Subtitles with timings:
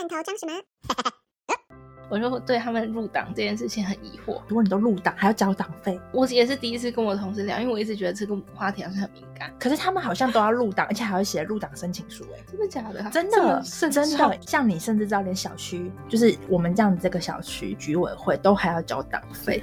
[0.00, 0.52] 罐头装什么？
[2.08, 4.40] 我就对他们入党这件事情很疑惑。
[4.48, 9.54] 如果你都入党，还要交党费，我也是第一次跟我同事聊，因为我一直觉得这个话题好像很敏感。
[9.60, 13.10] 可是他们好像都要入党，而且还要写入党申请书，哎，真的假的？
[13.10, 19.62] 真的，是真的，像你甚至知道，连小区，就是我们这样子这个小区居委会都还要交党费。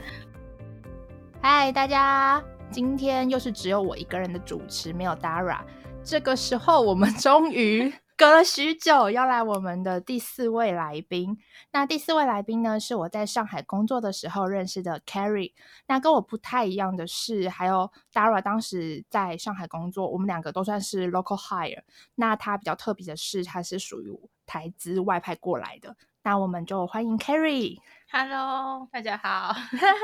[1.41, 2.41] 嗨，大家，
[2.71, 5.59] 今天又是只有我一个人的主持，没有 Dara。
[6.01, 11.37] 这个时候，我们终于隔了许久，要来我们的第四位来宾。
[11.71, 15.53] 那第四位来宾呢，是我在上海工作的时候认识的 Carrie。
[15.85, 21.83] 那跟我不太一样的是，还有 Dara 当时在上海工作，我们两个都算是 local hire。
[22.15, 24.11] 那他比较特别的是，他是属于
[24.47, 25.95] 台资外派过来的。
[26.23, 27.77] 那我们就欢迎 Carrie。
[28.11, 29.53] Hello，大家好。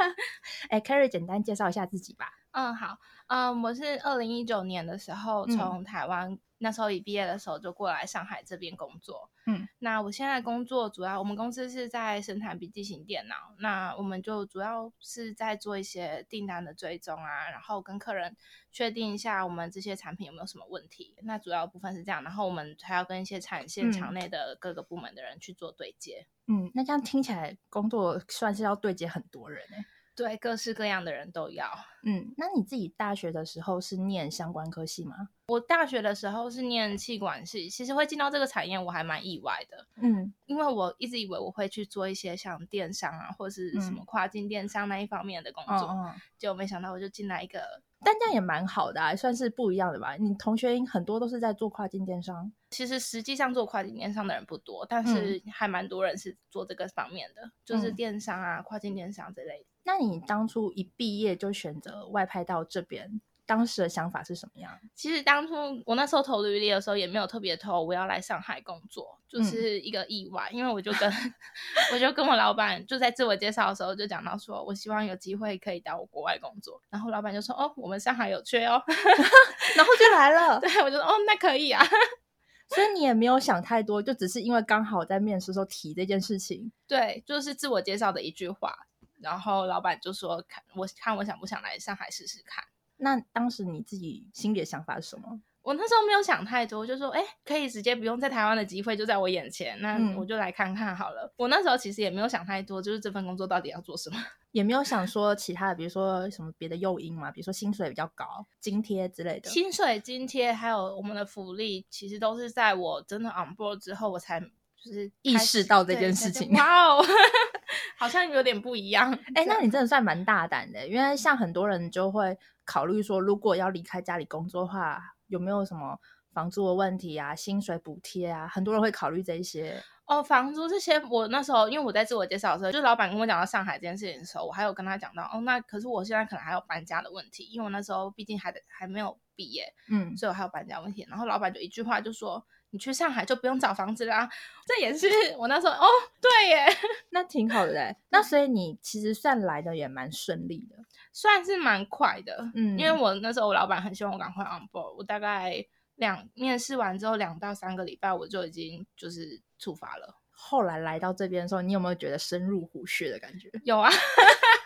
[0.70, 2.43] 哎，Carrie，简单介绍一下自己吧。
[2.54, 9.30] 嗯，好，嗯，我是二零一九年的时候嗯从台湾，那时候一毕业的时候就过来上海这边工作。
[9.48, 18.38] 嗯，那我现在工作主要，我们公司是在生产笔记型电脑，那我们就主要是在做一些订单的追踪啊，然后跟客人
[18.72, 21.16] 确定一下我们这些产品有没有什么问题。
[21.24, 26.28] 那主要部分是这样，然后我们还要跟一些产线嗯场内的各个部门的人去做对接。
[26.46, 29.84] 嗯，那这样听起来工作算是要对接很多人哎。
[30.16, 31.68] 对，各式各样的人都要。
[32.04, 35.30] 嗯，那你自己大学的时候是念相关科系吗？
[35.48, 50.16] 我大学的时候是念气管系，其实会进到这个产业，我还蛮意外的，嗯因为我一直以为我会去做一些像电商啊，或是什么嗯跨境电商那一方面的工作，嗯嗯，结果没想到我就进来一个，但这样也蛮好的、啊，算是不一样的吧。
[50.16, 52.52] 你同学很多都是在做跨境电商。
[52.70, 59.66] 其实实际上做跨境电商的人不多，但是还蛮多人是做这个方面的，就是嗯电商啊、跨境电商之类的。
[59.84, 64.80] 那你当初一毕业就选择外派到这边，当时的想法是什么样？
[64.96, 65.54] 其实当初
[65.86, 70.50] 我那时候投履历的时候，也没有特别投我要来上海工作，嗯就是一个意外。
[70.54, 71.12] 因为我就跟
[71.92, 76.82] 我就跟我老板就在自我介绍的时候就讲到说，我希望有机会可以到国外工作。
[76.90, 78.82] 然后老板就说：“哦，我们上海有缺哦。
[79.76, 81.84] 然后就来了”对，我就说：“哦，那可以啊。
[82.70, 88.74] 所以你也没有想太多，就只是因为刚好在面试的时候提这件事情。”对，就是自我介绍的一句话。
[89.24, 92.64] 然后老板就说：“看我看我想不想来上海试试看。”
[92.98, 95.42] 那当时你自己心里的想法是什么？
[95.64, 101.34] 我那时候没有想太多，就说，哎，可以直接不用在台湾的机会就在我眼前，那嗯我就来看看好了。
[101.38, 104.18] 我那时候其实也没有想太多，就是这份工作到底要做什么。
[104.52, 109.50] 也没有想说其他的，比如说什么别的诱因嘛，比如说薪水比较高、津贴之类的。
[109.50, 117.02] 薪水津贴还有我们的福利，其实都是在我真的 on board 之后，我才就是意识到这件事情哇哦，
[117.98, 119.12] 好像有点不一样。
[119.36, 126.00] 哎、那你真的算蛮大胆的，因为像很多人就会考虑说，如果要离开家里工作的话，有没有什么
[126.32, 128.48] 房租的问题啊、薪水补贴啊？
[128.48, 129.82] 很多人会考虑这一些。
[130.06, 141.08] 哦，房租这些，我那时候因为我在自我介绍的时候，就是老板跟我讲到上海这件事情的时候，我还有跟他讲到，哦，那可是我现在可能还有搬家的问题，因为我那时候毕竟还得还没有毕业，嗯，所以我还有搬家问题。
[141.10, 144.30] 然后老板就一句话就说：“你去上海就不用找房子啦。”
[144.68, 145.08] 这也是
[145.38, 145.88] 我那时候哦，
[146.20, 146.66] 对耶，
[147.12, 147.96] 那挺好的嘞。
[148.10, 150.76] 那所以你其实算来的也蛮顺利的。
[151.14, 152.36] 算是蛮快的。
[152.56, 155.64] 嗯因为我那时候我老板很希望我赶快 on board，我大概
[155.96, 160.20] 两面试完之后两到三个礼拜我就已经就是出发了。
[160.32, 163.48] 后来来到这边的时候，你有没有觉得深入虎穴的感觉？
[163.64, 163.90] 有啊，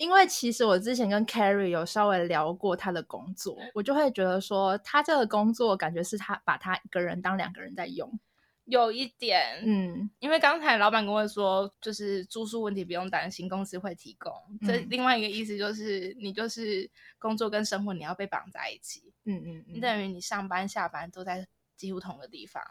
[0.00, 8.18] 因为其实我之前跟 Carrie 有稍微聊过他的工作，我就会觉得说，他这个工作感觉是他把他一个人当两个人在用。
[8.64, 14.32] 有一点，嗯，因为刚才老板跟我说，就是住宿问题不用担心，公司会提供。
[14.66, 21.46] 这嗯另外一个意思就是，你就是工作跟生活你要被绑在一起，嗯嗯嗯，你等于你上班下班都在
[21.76, 22.62] 几乎同个地方。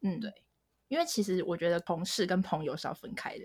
[0.00, 0.32] 嗯对，
[0.88, 3.44] 因为其实我觉得同事跟朋友是要分开的。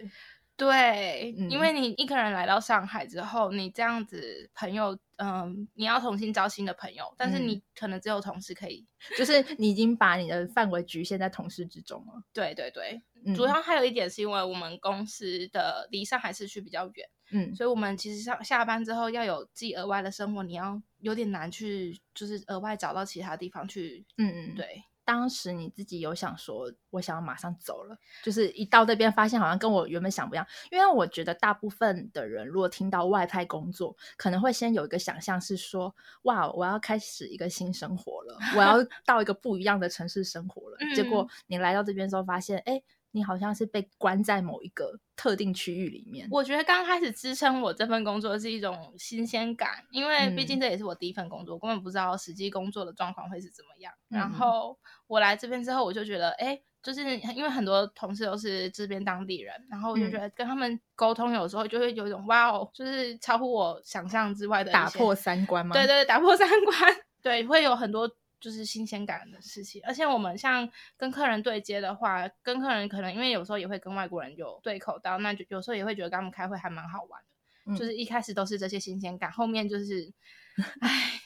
[0.55, 8.85] 对，嗯因为你一个人来到上海之后，你这样子朋友，嗯，你要重新交新的朋友，但是嗯你可能只有同事可以。
[9.17, 12.23] 就是你已经把你的范围局限在同事之中了。
[12.31, 24.05] 对对对，嗯主要还有一点是因为我们公司的离上海市区比较远，嗯所以我们其实上下班之后要有自己额外的生活，你要有点难去，就是额外找到其他地方去。
[24.17, 24.55] 嗯嗯，。
[24.55, 30.45] 对，当时你自己有想说，我想要马上走了，就是一到这边发现好像跟我原本想不一样。
[30.71, 40.77] 因为我觉得大部分的人如果听到外派工作，可能会先有一个想象是说，哇，我要开始一个新生活了，我要 到一个不一样的城市生活了。
[40.95, 42.81] 结果你来到这边之后，发现，哎，
[43.13, 46.27] 你好像是被关在某一个特定区域里面。
[46.31, 53.93] 我觉得刚开始支撑我这份工作是一种新鲜感，因为毕嗯竟这也是我第一份工作，根本不知道实际工作的状况会是怎么样。
[54.09, 54.77] 然嗯后
[55.07, 65.73] 我来这边之后，我就觉得，哎，就是因为很多同事都是这边当地人，然后我就觉得跟他们沟通有时候就会有一种哇哦，就是超乎我想象之外的打破三观吗？
[65.73, 68.09] 对对，打破三观， 对，会有很多
[68.43, 69.81] 就是新鲜感的事情。
[69.85, 77.77] 而且我们像跟客人对接的话，跟客人可能因为有时候也会跟外国人有对口到，那就有时候也会觉得跟他们开会还蛮好玩的。
[77.77, 80.11] 就是一开始都是这些新鲜感，后面就是，
[80.81, 81.21] 唉，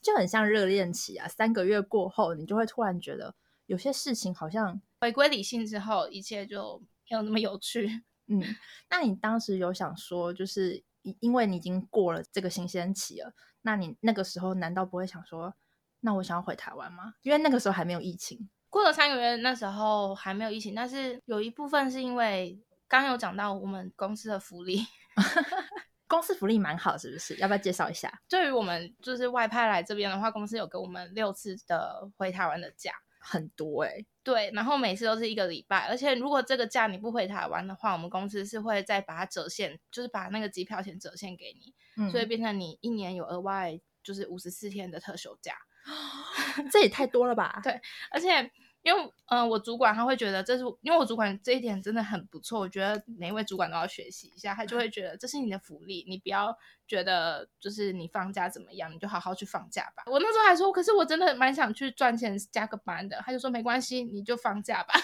[0.00, 1.28] 就很像热恋期啊。
[1.28, 3.34] 三个月过后，你就会突然觉得
[3.66, 6.80] 有些事情好像回归理性之后，一切就
[7.10, 8.02] 没有那么有趣。
[8.28, 8.42] 嗯，
[8.88, 10.82] 那你当时有想说，就是
[11.20, 15.54] 因为你已经过了这个新鲜期了，那你那个时候难道不会想说，
[16.02, 17.14] 那我想要回台湾吗？
[17.22, 24.84] 因为那个时候还没有疫情，过了三个月，那时候还没有疫情，但是有一部分是因为刚有讲到我们公司的福利。
[26.06, 27.34] 公司福利蛮好，是不是？
[27.36, 28.20] 要不要介绍一下？
[28.28, 34.04] 对于我们就是外派来这边的话，公司有给我们六次的回台湾的假，很多哎。
[34.22, 45.54] 对，然后每次都是一个礼拜，而且如果这个假你不回台湾的话，我们公司是会再把它折现，就是把那个机票钱折现给你，所以变成你一年有额外就是五十四天的特休假，
[46.70, 47.60] 这也太多了吧？
[47.62, 47.80] 对，
[48.10, 48.50] 而且。
[48.84, 54.52] 因为，嗯，我主管他会觉得这是，因为我主管这一点真的很不错，我觉得每一位主管都要学习一下。
[54.56, 56.58] 他就会觉得这是你的福利，你不要
[56.88, 60.02] 觉得就是你放假怎么样，你就好好去放假吧。
[60.06, 63.22] 我那时候还说，可是我真的蛮想去赚钱加个班的。
[63.24, 64.94] 他就说没关系，你就放假吧。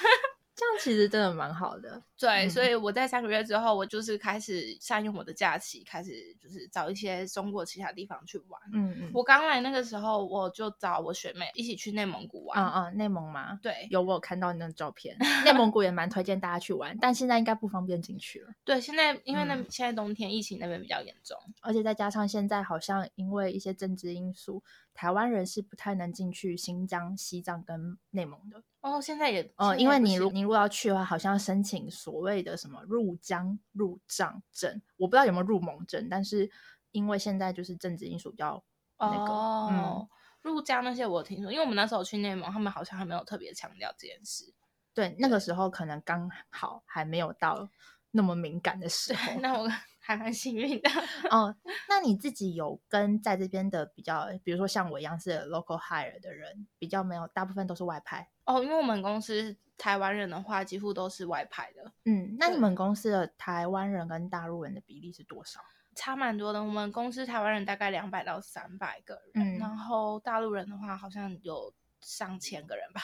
[0.58, 8.60] 这样其实真的蛮好的，对，所以我在三个月之后，我就是开始善用我的假期，开始就是找一些中国其他地方去玩。
[8.72, 12.60] 嗯嗯，我刚来那个时候，我就找我学妹一起去内蒙古玩。
[12.60, 13.56] 嗯嗯，内蒙吗？
[13.62, 18.50] 对，有我有看到你的照片，内蒙古也蛮推荐大家去玩，但现在应该不方便进去了。
[18.64, 24.64] 对，现在因为那现在冬天疫情那边比较严重，而且再加上现在好像因为一些政治因素。
[24.98, 29.00] 台湾人是不太能进去新疆、西藏跟内蒙的哦。
[29.00, 36.50] 现在也哦，因为你如你如果要去的话，好像申请所谓的什么入疆入藏证，我不知道有没有入蒙证，但是
[36.90, 38.60] 因为现在就是政治因素比较
[38.98, 39.32] 那个，
[39.70, 40.08] 嗯，
[40.42, 44.52] 入疆那些我听说，因为我们那时候去内蒙，他们好像还没有特别强调这件事。
[44.92, 47.68] 对，那个时候可能刚好还没有到
[48.10, 49.34] 那么敏感的时候。
[49.40, 49.68] 那我。
[50.08, 50.88] 还蛮幸运的
[51.30, 51.54] 哦。
[51.86, 58.62] 那你自己有跟在这边的比较，比如说像我一样是 local hire 的人，比较没有，大部分都是外派哦。
[58.62, 61.92] 因为我们公司台湾人的话，几乎都是外派的。
[62.06, 65.60] 嗯，那你们公司的台湾人跟大陆人的比例是多少？
[65.94, 66.64] 差蛮多的。
[66.64, 73.02] 我们公司台湾人大概两百到三百个人，然后大陆人的话好像有上千个人吧，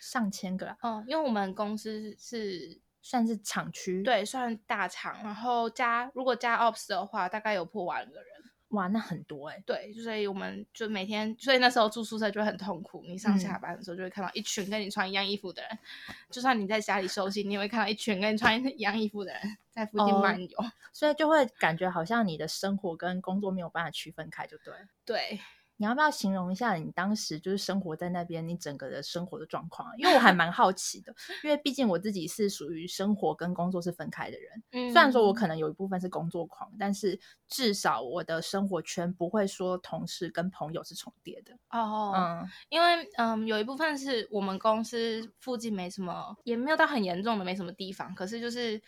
[0.00, 0.76] 上千个。
[0.82, 2.80] 嗯，因为我们公司是。
[3.02, 5.14] 算是厂区，对，算大厂。
[5.22, 8.26] 然后加如果加 ops 的话，大概有破万个人。
[8.68, 9.62] 哇，那很多哎。
[9.66, 13.04] 对，所以我们就每天，所以那时候住宿舍就很痛苦。
[13.06, 15.78] 你上下班的时候就会看到一群跟你穿一样衣服的人，
[16.30, 20.58] 就算你在家里休息，你也会看到一群跟你穿一样衣服的人在附近漫游。
[20.92, 24.72] 所以就会感觉好像你的生活跟工作没有办法区分开，就对。
[25.04, 25.40] 对。
[25.82, 29.92] 你要不要形容一下你当时就是生活在那边，你整个的生活的状况？
[29.98, 31.12] 因为我还蛮好奇的，
[31.42, 34.62] 因为毕竟我自己是属于生活跟工作是分开的人。
[34.70, 37.18] 嗯，虽然说我可能有一部分是工作狂，但是
[37.48, 41.52] 至少我的生活圈不会说同事跟朋友是重叠的。
[41.70, 48.80] 哦，嗯，因为嗯，有一部分是我们公司附近没什么，也没有到很严重的没什么地方，可是就是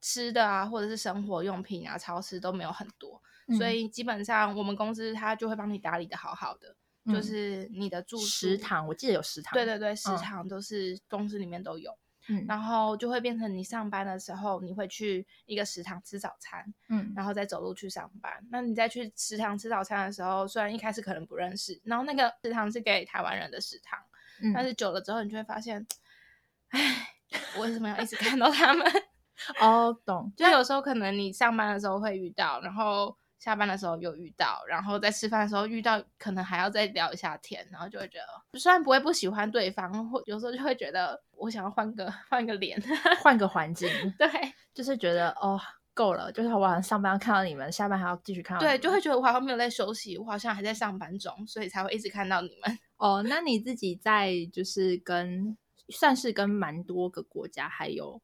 [0.00, 3.20] 吃的啊，或者是生活用品啊，超市都没有很多。
[3.58, 6.74] 所以基本上我们公司他就会帮你打理的好好的，
[7.12, 11.94] 就是你的住食堂，我记得有食堂，对对对，食堂都是公司里面都有，
[12.28, 18.32] 嗯，然后就会变成你上班的时候，你会去一个食堂吃早餐，嗯，然后再走路去上班。
[18.50, 23.98] 那你再去食堂吃早餐的时候，虽然一开始可能不认识，然后那个食堂是给台湾人的食堂，
[24.54, 25.86] 但是久了之后，你就会发现，
[26.68, 27.10] 哎，
[27.58, 28.90] 为什么要一直看到他们？
[29.60, 33.14] 哦，懂，就有时候可能你上班的时候会遇到，然后。
[33.44, 42.82] 下班的时候又遇到，然后在吃饭的时候遇到，可能还要再聊一下天，然后就会觉得，虽然不会不喜欢对方，或有时候就会觉得，我想要换个换个脸，
[43.22, 43.86] 换个环境，
[44.16, 44.26] 对，
[44.72, 45.60] 就是觉得哦
[45.92, 52.78] 够了，就是我好像上班看到你们，下班还要继续看到，对，就会觉得我好像没有在休息，我好像还在上班中，所以才会一直看到你们。
[52.96, 55.54] 哦，那你自己在就是跟
[55.90, 58.22] 算是跟蛮多个国家还有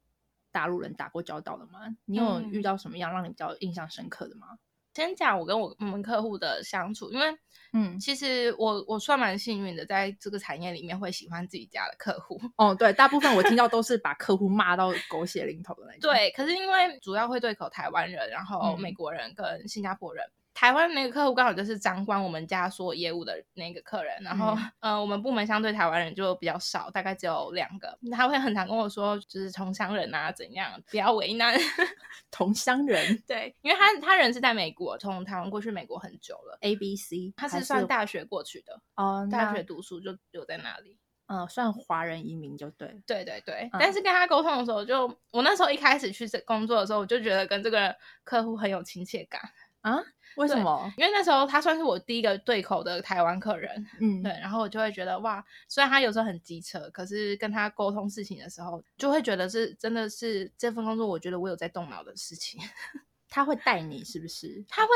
[0.50, 1.94] 大陆人打过交道的吗？
[2.06, 4.56] 你有遇到什么样让你比较印象深刻的吗？
[4.94, 7.26] 先讲我跟我我们客户的相处，因为
[7.72, 12.40] 嗯，其实我我算蛮幸运的，在这个产业里面会喜欢自己家的客户。
[12.56, 16.00] 哦，对，大部分我听到都是把客户骂到狗血淋头的那种。
[16.10, 20.24] 对，可是因为主要会对口台湾人，然后美国人跟新加坡人。
[20.60, 27.98] 台湾那个客户刚好就是掌管我们家所有业务的那个客人，然后呃，我们部门相对台湾人就比较少，大概只有两个。
[28.12, 31.58] 他会很常跟我说，就是同乡人啊怎样，不要为难
[32.30, 33.22] 同乡人。
[33.26, 36.58] 对，因为他他人是在美国，从台湾过去美国很久了。
[36.60, 40.98] A B C，他是算大学过去的哦，大学读书就留在那里。
[41.28, 43.70] 嗯，算华人移民就对，对对对。
[43.72, 49.40] 但是跟他沟通的时候，就我那时候一开始去工作的时候，我就觉得跟这个客户很有亲切感
[49.80, 49.98] 啊。
[50.36, 50.92] 为什么？
[50.96, 54.32] 因为那时候他算是我第一个对口的台湾客人，嗯，对。
[54.40, 62.60] 然后我就会觉得哇，虽然他有时候很机车，可是跟他沟通事情的时候，就会觉得是真的是这份工作，我觉得我有在动脑的事情。
[63.28, 64.64] 他会带你是不是？
[64.68, 64.90] 他会。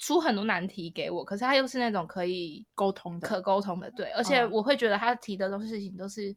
[0.00, 6.32] 出很多难题给我，可是他又是那种可以沟通的、可沟通的，对，而且我会觉得他提的东西事情都是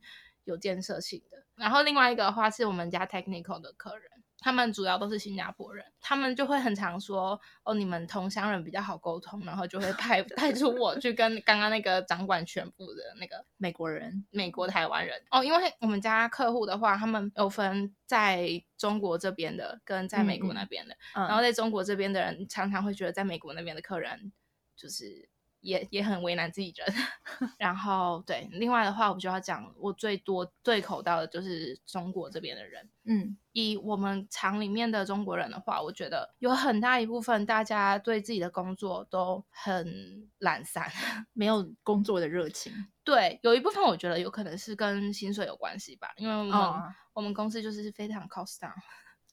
[0.45, 1.37] 有建设性的。
[1.53, 4.09] 然后另外一个的话是我们家 technical 的客人。
[4.41, 24.33] 他们主要都是新加坡人，他们就会很常说哦，你们同乡人比较好沟通，然后就会派 派出我去跟刚刚那个掌管全部的那个美国人、美国台湾人哦，因为我们家客户的话，他们有分在中国这边的跟在美国那边的，然后在中国这边的人常常会觉得在美国那边的客人
[24.75, 25.30] 就是。
[25.61, 26.87] 也也很为难自己人，
[27.57, 32.89] 然后对，另外的话，我就要讲，我最多对口到的就是中国这边的人。
[33.03, 40.87] 嗯，以我们厂里面的中国人的话，我觉得有很大一部分大家对自己的工作都很懒散，
[41.33, 42.73] 没有工作的热情。
[43.03, 48.73] 对，有一部分我觉得有可能是跟薪水有关系吧，因为我们我们公司就是非常 cost down，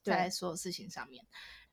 [0.02, 1.24] 在所有事情上面，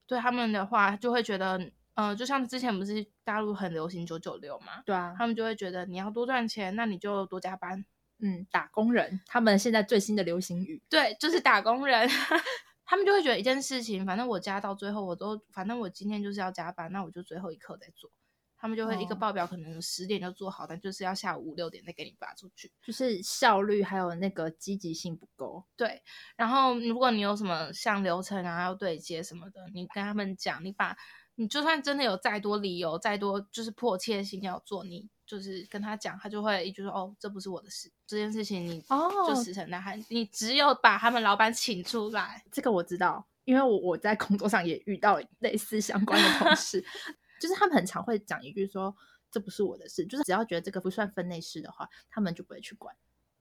[0.08, 1.72] 对他们的话就会觉得。
[1.96, 4.84] 嗯，就像之前不是大陆很流行九九六嘛？
[4.86, 7.86] 对啊，他们就会觉得你要多赚钱，那你就多加班。
[8.20, 12.08] 嗯，打工人，他们现在最新的流行语，对，就是打工人。
[12.88, 18.10] 他们就会觉得一件事情，反正我加到最后，我都反正我今天就是要加班，那我就最后一刻再做。
[18.66, 25.64] 他们就会一个报表可能十点就做好，但就是要下午五六点再给你发出去，就是效率还有那个积极性不够。
[25.76, 26.02] 对，
[26.36, 30.98] 然后如果你有什么像流程啊要对接什么的，你跟他们讲，你把。
[31.38, 46.82] 你就算真的有再多理由，再多就是迫切性要做，你就是跟他讲，他就会一句说：“哦，这不是我的事，这件事情你哦就石沉大海。”你只有把他们老板请出来，这个我知道，因为我我在工作上也遇到类似相关的同事，
[47.46, 48.96] 就是他们很常会讲一句说
[49.30, 52.96] ：“这不是我的事。”就是只要觉得这个不算分内事的话，他们就不会去管。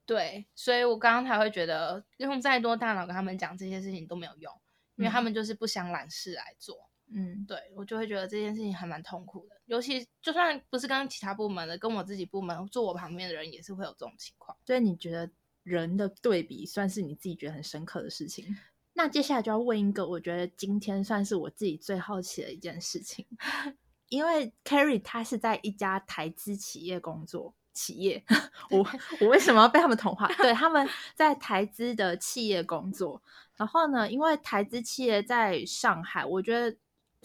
[0.05, 4.53] 对，所以我刚刚才会觉得用再多大脑跟他们讲这些事情都没有用，
[4.97, 6.87] 因为他们就是不想揽事来做。
[7.11, 14.55] 嗯，对我就会觉得这件事情还蛮痛苦的，尤其就算不是跟其他部门的，跟我自己部门坐我旁边的人也是会有这种情况。
[14.65, 15.31] 所以你觉得
[15.63, 18.45] 人的对比算是你自己觉得很深刻的事情？
[18.93, 23.25] 那接下来就要问一个，我觉得今天算是我自己最好奇的一件事情，
[24.09, 28.23] 因为 Carrie 他是在一家台资企业工作，企业，
[28.71, 28.85] 我
[29.21, 30.27] 我为什么要被他们同化？
[30.37, 33.21] 对，他们 在台资的企业工作，
[33.55, 36.77] 然后呢，因为台资企业在上海，我觉得。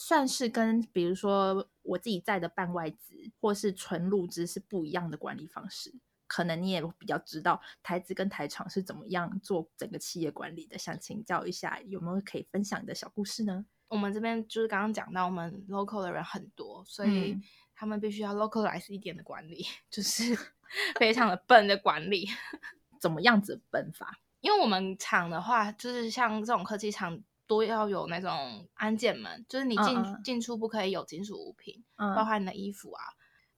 [0.03, 5.93] 算是跟比如说我自己在的办外资或是纯入资是不一样的管理方式，
[6.27, 13.67] 可能你也比较知道台资跟台厂是怎么样做整个企业管理的，想请教一下有没有可以分享的小故事呢？
[13.91, 17.37] 我们这边就是刚刚讲到，我们 local 的人很多，所以
[17.75, 20.35] 他们必须要 localize 一点的管理，就是
[20.99, 22.27] 非常的笨的管理，
[22.99, 24.19] 怎么样子笨法？
[24.41, 27.23] 因为我们厂的话，就是像这种科技厂。
[27.51, 33.03] 都要有那种安检门，就是你进进出不可以有金属物品，包括你的衣服啊。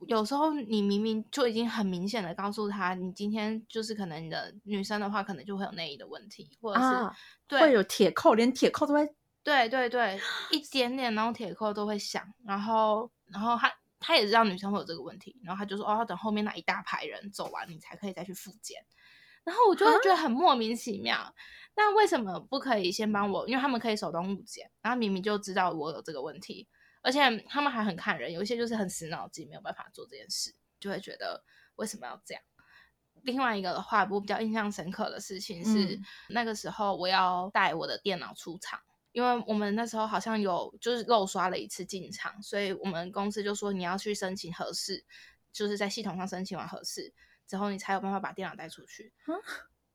[0.06, 10.20] 有时候你明明就已经很明显的告诉他，你今天就是可能你的女生的话，可能就会有内衣的问题，或者是会有铁扣，连铁扣都会，对对对，
[10.50, 18.84] 一点点，然后铁扣都会响，然后然后他他也知道女生会有这个问题，然后他就说哦，要等后面那一大排人走完，你才可以再去复检。
[19.44, 21.34] 然后我就会觉得很莫名其妙。
[21.74, 23.48] 那为什么不可以先帮我？
[23.48, 26.68] 因为他们可以手动物检，然后明明就知道我有这个问题，
[27.02, 27.18] 而且
[27.48, 31.42] 他们还很看人，有一些就是很死脑筋，没有办法做这件事，就会觉得
[31.74, 32.42] 为什么要这样？
[33.22, 38.80] 另外一个的话，我比较印象深刻的事情是，那个时候我要带我的电脑出厂，
[39.12, 45.04] 因为我们那时候好像有就是漏刷了一次进场，所以我们公司就说你要去申请合适，
[45.52, 47.12] 就是在系统上申请完合适
[47.46, 49.12] 之后，你才有办法把电脑带出去。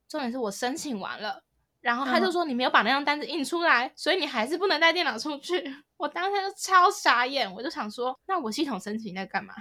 [0.08, 1.44] 重点是我申请完了。
[1.80, 5.76] 然后他就说你没有把那张单子印出来，所以你还是不能带电脑出去。
[5.96, 9.54] 我当下就超傻眼，我就想说，那我系统申请在干嘛？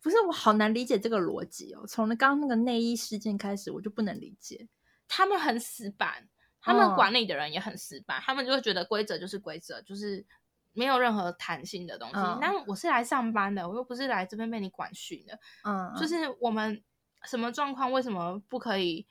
[0.00, 1.84] 不是我好难理解这个逻辑哦。
[1.86, 4.68] 从刚刚那个内衣事件开始，我就不能理解。
[5.08, 6.28] 他们很死板，
[6.66, 10.26] 他们管理的人也很死板，他们就会觉得规则就是规则，就是
[10.72, 12.16] 没有任何弹性的东西。
[12.16, 15.38] 嗯但我是来上班的，我又不是来这边被你管训的。
[15.64, 16.82] 嗯，就是我们
[17.24, 19.06] 什么状况，为什么不可以？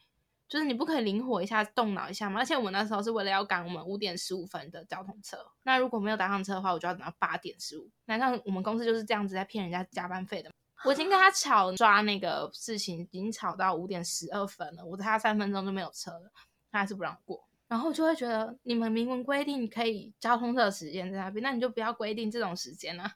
[0.48, 2.40] 就是你不可以灵活一下、动脑一下吗？
[2.40, 7.90] 而且我们那时候是为了要赶我们五点十五分的交通车，那如果没有搭上车的话，我就要等到八点十五。
[8.06, 10.52] 难道我们公司就是这样子在骗人家加班费的？
[10.84, 16.32] 我已经跟他吵抓那个事情，已经吵到五点十二分了，我差三分钟就没有车了，
[16.76, 17.48] 他还是不让过。
[17.68, 23.12] 然后就会觉得，你们明文规定可以交通车的时间在那边，那你就不要规定这种时间啊！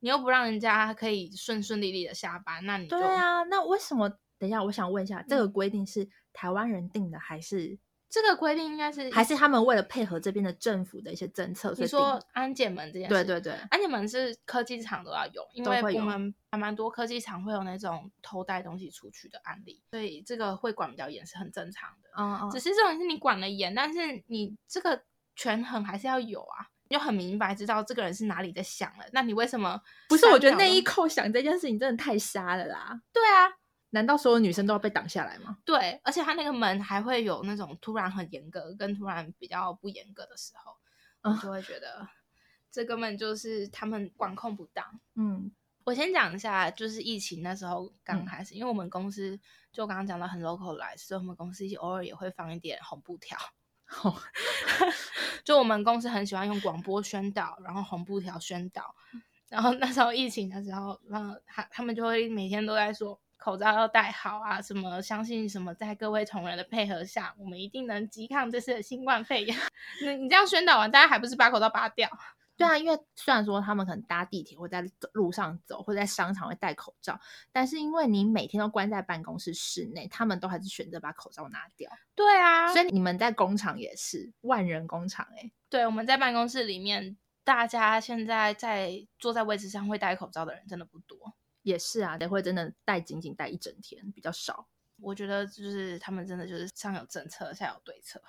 [0.00, 4.08] 你又不让人家可以顺顺利利的下班，那你就对啊，那为什么？
[4.38, 11.74] 等一下，我想问一下，这个规定是台湾人定的，还是这个规定应该是还是他们为了配合这边的政府的一些政策？
[11.74, 22.08] 所你说安检门这件事，对对对，安检门是科技厂都要有，因为我们还蛮多科技厂会有那种偷带东西出去的案例，所以这个会管比较严是很正常的。
[22.16, 25.02] 嗯嗯只是这种是你管的严，但是你这个
[25.34, 29.04] 权衡还是要有啊，你就很明白知道这个人是哪里在想了。
[29.12, 30.26] 那你为什么不是？
[30.26, 33.00] 我觉得内衣扣想这件事情真的太瞎了啦！
[33.12, 33.50] 对啊，
[33.96, 35.56] 难道所有女生都要被挡下来吗？
[35.64, 40.76] 对，而且他那个门还会有那种突然很严格跟突然比较不严格的时候，
[41.22, 42.06] 我啊就会觉得
[42.70, 44.84] 这根本就是他们管控不当。
[45.14, 45.50] 嗯
[45.84, 49.40] 我先讲一下，就是疫情那时候刚嗯开始，因为我们公司
[49.72, 53.38] 就刚刚讲到很 local 来，所以我们公司偶尔也会放一点红布条。
[53.86, 54.20] 好，
[55.42, 58.94] 就我们公司很喜欢用广播宣导，然后红布条宣导。
[59.48, 69.56] 然后那时候疫情的时候，然后他他们就会每天都在说口罩要戴好啊，什么相信什么，在各位同仁的配合下，我们一定能抵抗这次的新冠肺炎。
[70.02, 72.08] 你你这样宣导完，大家还不是把口罩拔掉？
[72.56, 77.20] 对啊，因为虽然说他们可能搭地铁或在路上走，或在商场会戴口罩，
[77.52, 81.90] 但是因为你每天都关在办公室室内，他们都还是选择把口罩拿掉。
[82.14, 91.34] 对啊，所以你们在工厂也是万人工厂哎、对，我们在办公室里面，大家现在在坐在位置上会戴口罩的人真的不多。
[91.66, 94.68] 也是啊，得会真的戴紧紧戴一整天，比较少。
[95.00, 98.22] 我觉得就是他们真的就是上有政策，下有对策。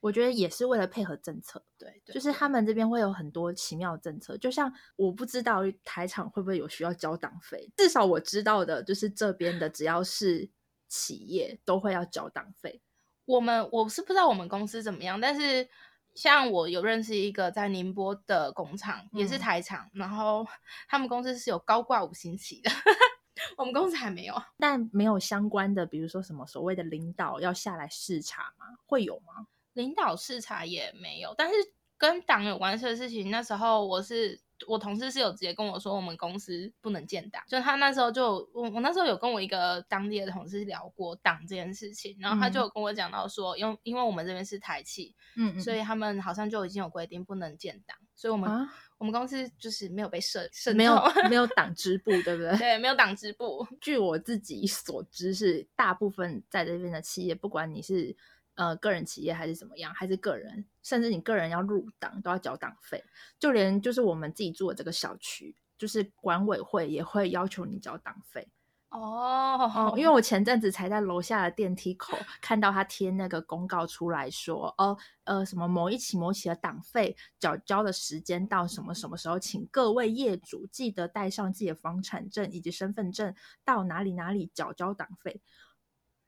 [0.00, 10.50] 我觉得也是为了配合政策，对，对就是他们这边会有很多奇妙的政策，就像我不知道台厂会不会有需要交党费，至少我知道的就是这边的只要是
[10.88, 12.82] 企业都会要交党费。
[13.26, 15.68] 我们我是不知道我们公司怎么样，但是
[16.14, 20.46] 像我有认识一个在宁波的工厂，也是嗯台厂，然后
[20.88, 22.70] 他们公司是有高挂五星旗的，
[23.56, 24.34] 我们公司还没有。
[24.58, 28.66] 但没有相关的，比如说什么所谓的领导要下来视察吗？
[28.86, 29.46] 会有吗？
[29.72, 31.54] 领导视察也没有，但是
[31.96, 37.42] 跟党有关系的事情，那时候我是我同事是有直接跟我说，我们公司不能建党。
[37.48, 52.56] 就他那时候就我我那时候有跟我一个当地的同事聊过党这件事情，然后他就有跟我讲到说，因为因为我们这边是台企，嗯所以他们好像就已经有规定不能建党，所以我们、啊，我们公司就是没有被设设没有没有 党支部，对不对？
[52.58, 58.16] 对没有党支部， 据我自己所知，是大部分在这边的企业，不管你是
[58.54, 63.02] 呃个人企业还是怎么样，还是个人，甚至你个人要入党都要缴党费，
[63.38, 68.48] 就连就是我们自己住的这个小区，就是管委会也会要求你缴党费。
[68.90, 83.34] 哦哦，因为我前阵子才在楼下的电梯口看到他贴那个公告出来说，哦，呃，什么某一期某期的党费缴交的时间到什么什么时候，请各位业主记得带上自己的房产证以及身份证
[83.64, 85.40] 到哪里哪里缴交党费。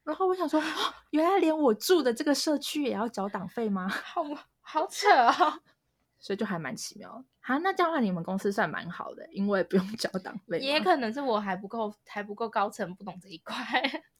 [0.04, 0.64] 然后我想说，哦
[1.10, 3.88] 原来连我住的这个社区也要缴党费吗？
[3.88, 4.22] 好
[4.60, 5.60] 好扯哦。
[6.20, 7.24] 所以就还蛮奇妙的。
[7.40, 10.58] 好，那这样的话你们公司算蛮好的，因为不用缴党费。
[10.58, 13.54] 也可能是我还不够还不够高层，不懂这一块。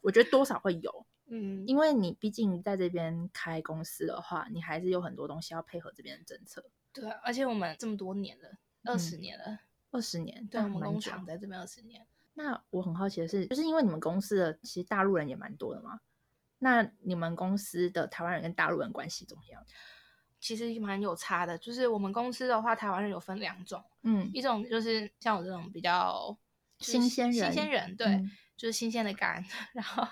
[0.03, 1.07] 我觉得多少会有。
[1.31, 6.63] 嗯，因为你毕竟在这边开公司的话，你还是有很多东西要配合这边的政策。
[6.93, 8.51] 对啊，而且我们这么多年了，
[8.85, 12.07] 二十嗯年了，二十年，对，我们工厂在这边二十年。
[12.37, 16.01] 那我很好奇的是，就是因为你们公司的其实大陆人也蛮多的嘛，
[16.59, 19.65] 那你们公司的台湾人跟大陆人关系怎么样？
[20.41, 26.37] 其实蛮有差的，就是我们公司的话，台湾人有分两种，嗯，一种就是像我这种比较
[26.77, 29.43] 就是新鲜人新鲜人，对，嗯就是新鲜的肝。
[29.73, 30.07] 然后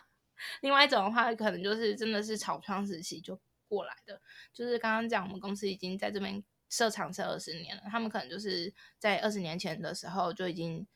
[0.61, 4.21] 另外一种的话，可能就是真的是草创时期就过来的，
[4.55, 10.87] 就是刚刚讲我们公司已经在这边设厂设二十年了，他们可能就是在二十年前的时候就已经。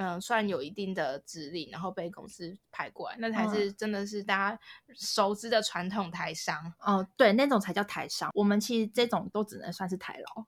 [0.00, 4.60] 嗯，算有一定的资历，然后被公司派过来，那才是真的是大家
[4.94, 6.72] 熟知的传统台商。
[6.78, 8.30] 哦，对，那种才叫台商。
[8.32, 10.44] 我们其实这种都只能算是台劳，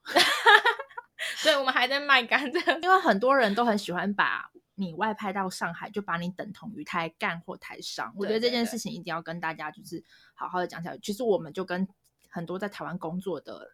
[1.42, 2.80] 对，我们还在卖干蔗。
[2.80, 8.14] 因为很多人都很喜欢把你外派到上海，就把你等同于台干或台商。
[8.16, 10.96] 我觉得这件事情一定要跟大家就是好好的讲起来。
[10.98, 11.88] 其实我们就跟
[12.28, 13.66] 很多在台湾工作的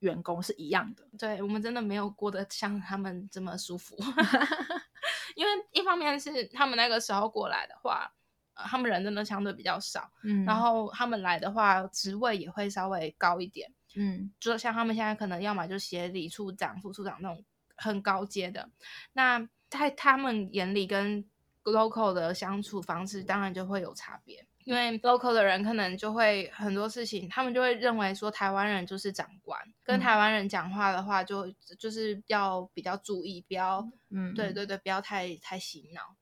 [0.00, 1.08] 员工是一样的。
[1.18, 3.96] 对我们真的没有过得像他们这么舒服，
[5.34, 8.12] 因为一方面是他们那个时候过来的话，
[8.54, 13.72] 呃，他们人真的相对比较少，嗯然后他们来的话，职位也会稍微高一点。
[13.94, 17.44] 嗯就像他们现在可能要么就协理处长、副处长那种
[17.76, 18.70] 很高阶的，
[19.12, 21.24] 那在他们眼里跟
[21.64, 36.16] local 的相处方式当然就会有差别，因为 local 的人可能就会很多事情，他们就会认为说台湾人就是长官，跟嗯台湾人讲话的话就就是要比较注意，不要嗯，对对对，不要太太洗脑。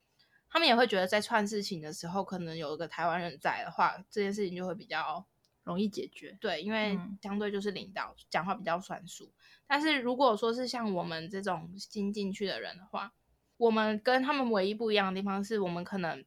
[0.48, 5.24] 他们也会觉得在串事情的时候，可能有一个台湾人在的话，这件事情就会比较
[5.62, 6.36] 容易解决。
[6.40, 9.32] 对，因为嗯相对就是领导讲话比较算数。
[9.66, 13.12] 但是如果说是像我们这种新进去的人的话，
[13.58, 16.24] 我们跟他们唯一不一样的地方是我们可能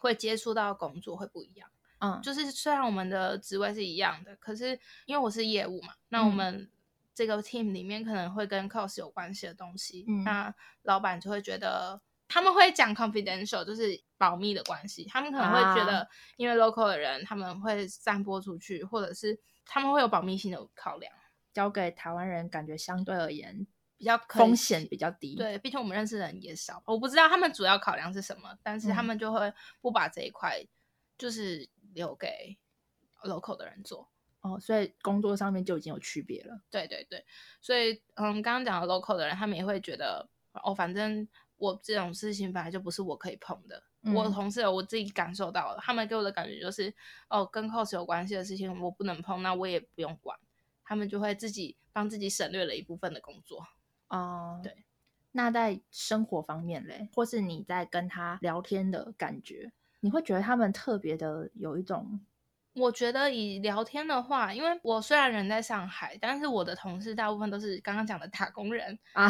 [0.00, 1.70] 会接触到的工作会不一样。
[2.00, 6.34] 嗯，就是虽然我们的职位是一样的，可是因为我是业务嘛，那我嗯。
[6.34, 6.70] 们
[7.14, 10.24] 这个 team 里面可能会跟 cost 有关系的东西，嗯。
[10.24, 16.08] 那老板就会觉得他们会讲 confidential，就是保密的关系，他们可能会觉啊得
[16.38, 21.12] 因为 local 的人他们会散播出去，或者是他们会有保密性的考量，
[21.52, 23.66] 交给台湾人感觉相对而言
[24.00, 30.66] 比较风险比较低。，对，毕竟我们认识的人也少，我不知道他们主要考量是什么，但是他嗯们就会不把这一块
[31.18, 32.56] 就是留给
[33.24, 34.08] local 的人做。
[34.40, 36.62] 哦，所以工作上面就已经有区别了。
[36.70, 37.22] 对对对，
[37.60, 40.26] 所以嗯，刚刚讲的 local 的人，他们也会觉得
[40.64, 43.82] 哦，反正我这种事情本来就不是我可以碰的。
[44.14, 46.90] 我嗯同事我自己感受到了，他们给我的感觉就是，
[47.28, 50.38] 哦，跟 cos 有关系的事情我不能碰，那我也不用管，
[50.86, 53.66] 他们就会自己帮自己省略了一部分的工作。
[54.10, 54.76] 哦，对。
[55.32, 59.70] 那在生活方面嘞，或是你在跟他聊天的感觉，
[60.00, 62.20] 你会觉得他们特别的有一种
[62.74, 69.28] 我觉得以聊天的话，因为我虽然人在上海，但是我的同事大部分都是刚刚讲的打工人，啊，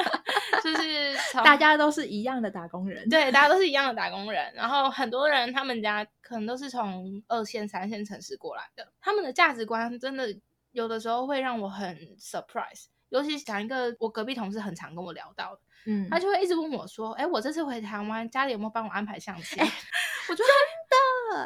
[0.64, 1.14] 就是
[1.44, 3.06] 大家都是一样的打工人。
[3.10, 10.34] 对，大家都是一样的打工人，然后很多人他们家可能都是从二线、三线城市过来的，他们的价值观真的
[10.70, 12.86] 有的时候会让我很 surprise。
[13.12, 20.96] 尤其讲一个我隔壁同事很常跟我聊到的，嗯，他就会一直问我说：“哎，我这次回台湾，家里有没有帮我安排相亲？”我就真的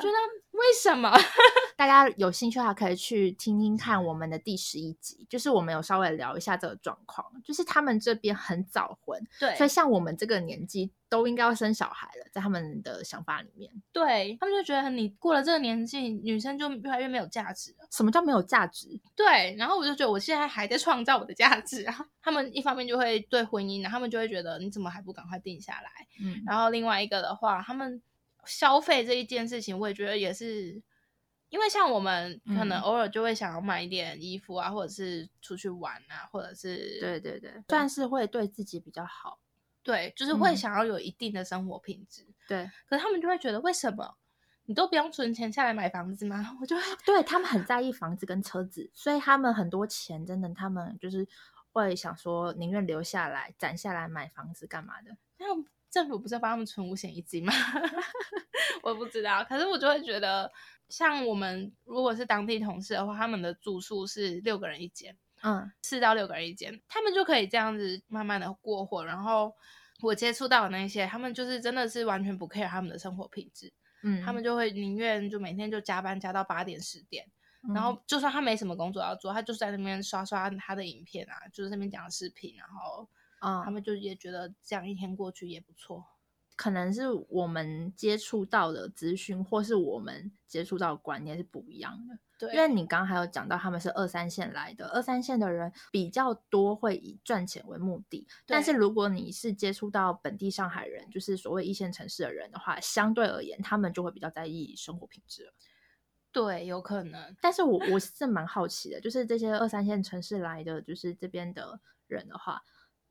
[0.01, 0.17] 觉得
[0.53, 1.13] 为什么？
[1.77, 17.87] 大家有兴趣的话，可以去听听看我们的第十一集，就是我们有稍微聊一下这个状况，就是他们这边很早婚，对所以像我们这个年纪都应该要生小孩了，在他们的想法里面，对他们就觉得你过了这个年纪，女生就越来越没有价值了。
[17.91, 18.89] 什么叫没有价值？
[19.15, 22.07] 对，然后我就觉得我现在还在创造我的价值啊。
[22.23, 25.91] 他们一方面就会对婚姻然后，他们就会觉得你怎么还不赶快定下来？
[26.23, 28.01] 嗯，然后另外一个的话，他们
[28.47, 30.81] 消费这一件事情，我也觉得也是，
[31.49, 39.39] 因为像我们可能嗯偶尔就会想要买一点衣服啊，或者是出去玩啊，或者是对对对，算是会对自己比较好。
[39.83, 42.27] 对，就是会嗯想要有一定的生活品质。
[42.49, 44.17] 对，可是他们就会觉得，为什么
[44.65, 46.45] 你都不用存钱下来买房子吗？
[46.61, 51.25] 我就会对他们很在意房子跟车子，所以他们很多钱真的，他们就是
[51.71, 55.17] 会想说宁愿留下来攒下来买房子干嘛的。
[55.39, 55.47] 那
[55.97, 57.55] 政府不是要帮他们存五险一金吗？
[58.85, 60.53] 我不知道，可是我就会觉得，
[60.91, 69.07] 像我们如果是当地同事的话，他们的住宿是六个人一间，嗯四到六个人一间，他们就可以这样子慢慢的过活。
[69.07, 69.55] 然后
[70.03, 77.27] 我接触到的那些，他们就是真的是完全不 care 他们的生活品质，嗯，他们就会宁愿就每天就加班加到八点十点，
[77.67, 86.05] 嗯然后就算他没什么工作要做，他就是在那边刷刷他的影片啊，就是那边讲视频，然后啊他们就也觉得这样一天过去也不错。
[86.57, 92.19] 可能是我们接触到的资讯，或是我们接触到的观念是不一样的。
[92.39, 98.27] 对，因为你刚刚还有讲到他们是二三线来的，二三线的人比较多会以赚钱为目的。
[98.47, 105.53] 但是如果你是接触到本地上海人，就是所谓一线城市的人的话，相对而言，他们就会比较在意生活品质了。
[106.33, 107.37] 对，有可能。
[107.41, 112.63] 但是我我是蛮好奇的，就是这些二三线城市来的，就是这边的人的话，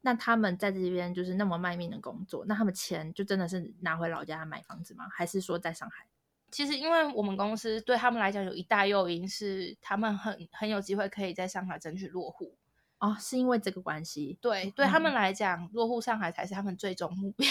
[0.05, 5.07] 那他们在这边就是那么卖命的工作，那他们钱就真的是拿回老家买房子吗？
[5.11, 6.05] 还是说在上海？
[6.51, 12.55] 其实，因为我们公司对他们来讲有一大诱因是，他们很很有机会可以在上海争取落户。
[12.99, 14.37] 哦，是因为这个关系？
[14.39, 17.49] 对，对他们嗯来讲，落户上海才是他们最终目标。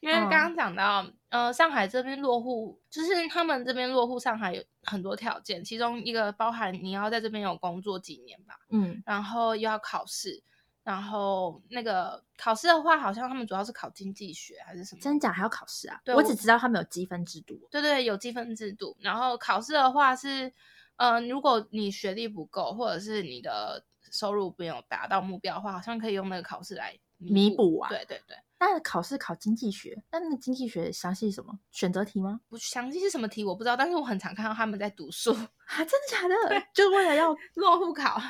[0.00, 10.42] 因为嗯刚刚讲到，呃，上海这边落户，就是他们这边落户上海有很多条件，其中一个包含你要在这边有工作几年吧，嗯，然后又要考试，
[10.84, 15.00] 然后那个考试的话，好像他们主要是考经济学还是什么？
[15.00, 16.00] 真假还要考试啊？
[16.04, 17.58] 对我我只知道他们有积分制度。
[17.70, 18.94] 对对，有积分制度。
[19.00, 20.52] 然后考试的话是，
[20.96, 27.88] 嗯，如果你学历不够，或者是你的收入没有达到目标的话，好像可以用那个考试来弥补啊。
[27.88, 28.36] 对对对。
[28.58, 31.58] 那考试考经济学，那那个经济学详细什么？
[31.70, 32.40] 选择题吗？
[32.48, 36.34] 不详细是什么题我不知道，但是我很常看到他们在读书啊，真的假的？
[36.74, 38.20] 就是为了要 落户考。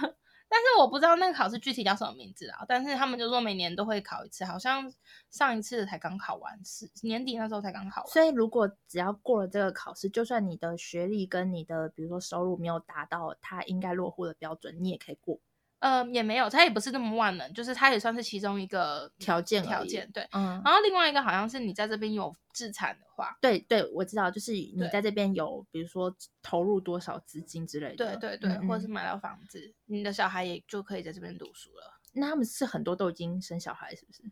[0.54, 4.88] 但是我不知道那个考试具体叫什么名字啊，但是他们就说每年都会考一次，好像
[5.28, 8.12] 上一次才刚考完，是年底那时候才刚考完。
[8.12, 15.40] 所以如果只要过了这个考试，就算你的学历跟你的比如说收入没有达到他应该落户的标准，你也可以过。
[15.84, 20.58] 呃，也没有，他也不是那么万能，就是他也算是其中一个条件条件，对，嗯。
[20.64, 32.00] 然后另外一个好像是你在这边有自产的话，对对，我知道，就是你在这边有，比如说投入多少资金之类的，对对对，或者是买到房子，你的小孩也就可以在这边读书了。
[32.14, 34.22] 那他们是很多都已经生小孩，是不是？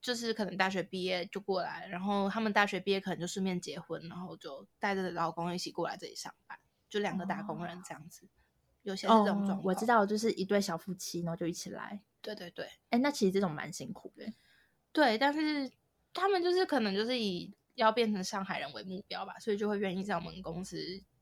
[0.00, 6.58] 就是可能大学毕业就过来，然后他们大学毕业可能就顺便结婚，然后就带着老公一起过来这里上班，
[6.90, 8.28] 就两个打工人这样子。
[8.88, 12.00] 有些是这种状况，我知道，就是一对小夫妻，然后就一起来。
[12.20, 14.24] 对对对，哎，那其实这种蛮辛苦的。
[14.92, 15.70] 对，但是
[16.12, 20.76] 他们就是可能就是以要变成上海人为目标吧，所以就会愿意在我们公司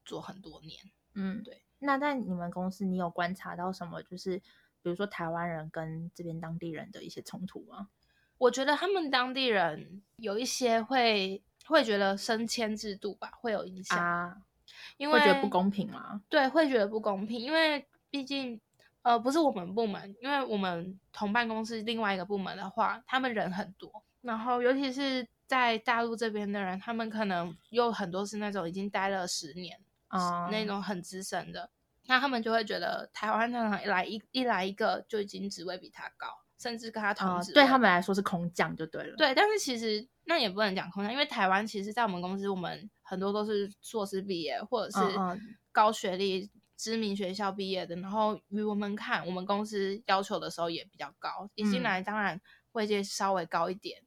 [0.05, 0.81] 做很多年。
[1.15, 1.63] 嗯，对。
[1.79, 4.03] 那在你们公司，你有观察到什么？
[4.05, 7.89] 就是比如说台湾人跟这边当地人的一些冲突吗？
[8.39, 14.43] 我觉得他们当地人有一些会会觉得升迁制度吧会有影响啊。
[14.97, 16.21] 因为会觉得不公平吗？
[16.29, 18.61] 对，会觉得不公平，因为毕竟，
[19.03, 31.69] 呃，不是我们部门，因为我们同办公室另外一个部门的话，他们人很多，然后尤其是在大陆这边的人，他们可能有很多是那种已经待了十年啊，那种很资深的，
[32.07, 36.27] 那他们就会觉得台湾常常来一一来一个就已经职位比他高，
[36.59, 39.17] 甚至跟他同职，对他们来说是空降就对了。
[39.17, 42.89] 对，但是其实那也不能讲空降，因为台湾其实，在我们公司我们。
[43.09, 45.17] 很多都是硕士毕业，或者是
[45.71, 47.95] 高学历、知名学校毕业的。
[47.97, 51.49] 然后与我们看，我们公司要求的时候也比较高。
[51.55, 52.41] 一进来，当然
[52.73, 54.03] 会阶稍微高一点，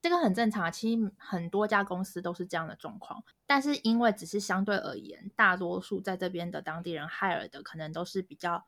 [0.00, 0.72] 这个很正常。
[0.72, 3.22] 其实很多家公司都是这样的状况。
[3.46, 8.66] 但是因为只是相对而言，大多数在这边的当地人 hire 的，可能都是比较，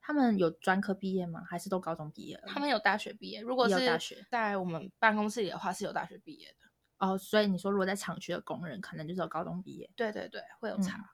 [0.00, 1.44] 他们有专科毕业吗？
[1.48, 2.42] 还是都高中毕业？
[2.48, 3.40] 他们有大学毕业。
[3.40, 6.61] 如果是大学，在我们办公室里的话，是有大学毕业的。
[7.02, 9.90] 哦，所以你说如果在厂区的工人，可能就是有高中毕业。
[9.96, 11.10] 对对对，会有差。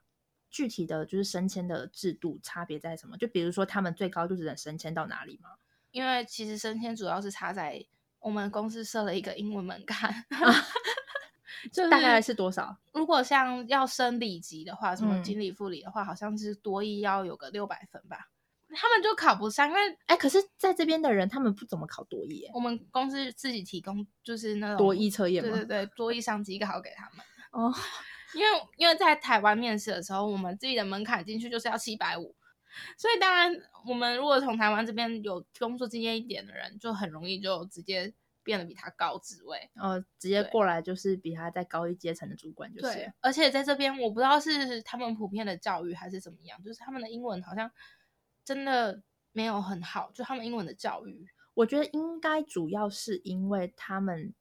[0.51, 3.17] 具体的就是升迁的制度差别在什么？
[3.17, 5.49] 就比如说他们最高就只能升迁到哪里吗？
[5.89, 7.83] 因为其实升迁主要是差在
[8.19, 10.13] 我们公司设了一个英文门槛，
[11.73, 12.77] 就大概是多少？
[12.93, 18.29] 如果像要升里级的话，什么经理、副理的话，好像是多一要有个六百分吧。
[18.75, 22.47] 他们就考不上，因为哎，可是在这边的人，他们不怎么考多一。
[22.53, 27.25] 我们公司自己提供就是那种多一测验，对对对，多一上机考给他们。
[27.51, 27.73] 哦，
[28.35, 32.35] 因为因为在台湾面试的时候，我们自己的门槛进去就是要七百五，
[32.95, 33.51] 所以当然
[33.87, 42.93] 我们如果从台湾这边有工作经验一点的人，就很容易就直接变得比他高职位，呃，直接过来就是比他再高一阶层的主管，就是。
[42.93, 47.71] 对，而且在这边我不知道是他们普遍的教育还是怎么样，就是他们的英文好像。
[48.49, 54.33] 真的没有很好，就他们英文的教育，我觉得应该主要是因为他们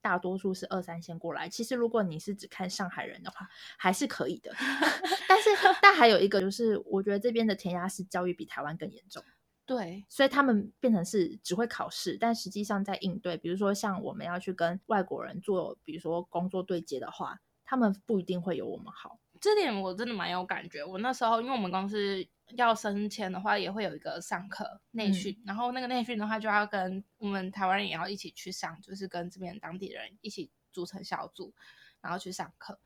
[0.00, 1.48] 大多数是二三线过来。
[1.48, 4.54] 其实如果你是只看上海人的话，还是可以的。
[5.28, 5.50] 但是，
[5.82, 9.20] 但还有一个就是，我觉得这边的填鸭式教育比台湾更严重。
[9.64, 19.18] 对，所以他们变成是只会考试，但实际上在应对，比如说像我们要去跟外国人做，比如说工作对接的话，他们不一定会有我们好。
[19.46, 20.84] 这点我真的蛮有感觉。
[20.84, 22.26] 我那时候，因为我们公司。
[22.56, 31.52] 要升迁的话，也会有一个上课内训，然后那个内训的话，就要跟我们台湾人也要一起去上，就是跟这边当地人一起组成小组，
[32.00, 32.78] 然后去上课。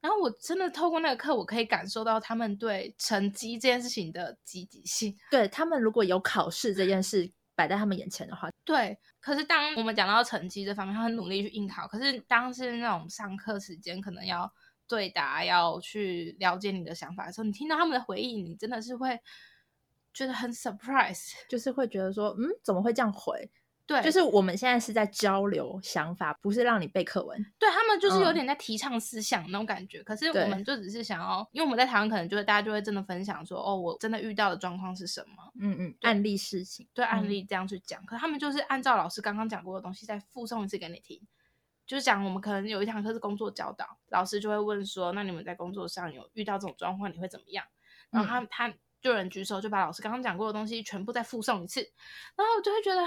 [0.00, 5.14] 然后我真的透过那个课，我可以感受到他们对成绩这件事情的积极性。
[5.30, 8.98] 对他们，如果有考试这件事摆在他们眼前的话，对。
[9.20, 11.86] 可是当我们讲到成绩这方面，他很努力去应考。
[11.86, 14.50] 可是当是那种上课时间，可能要。
[14.92, 19.18] 对答要去了解你的想法的时候，你听到他们的回应，你真的是会
[20.12, 23.50] 觉得很 surprise，就是会觉得说，嗯，怎么会这样回？
[23.86, 27.42] 对，就是我们现在是在交流想法，不是让你背课文。
[27.58, 30.02] 对他们就是有点在提倡思想那种感觉。
[30.02, 35.52] 可是我们就只是想要，因为我们在台湾可能就会大家就会真的分享说，哦，我真的遇到的状况是什么？
[35.58, 38.04] 嗯嗯，案例事情，对案例这样去讲。
[38.04, 41.18] 可他们就是按照老师刚刚讲过的东西再附送一次给你听。
[41.86, 47.64] 就是讲，我们可能有一堂课是工作教导，老师就会问说：“那你们在工作上有遇到这种状况，你会怎么样？”
[48.10, 48.68] 然后他他
[49.00, 51.80] 就有人举手，就把老师刚刚讲过的东西全部再附送一次，
[52.36, 53.06] 然后我就会觉得，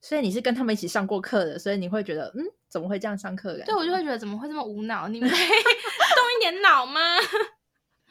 [0.00, 3.56] 所以你是跟他们一起上过课的，所以你会觉得，嗯，怎么会这样上课？
[3.64, 5.06] 对，我就会觉得怎么会这么无脑？
[5.08, 7.00] 你们 动一点脑吗？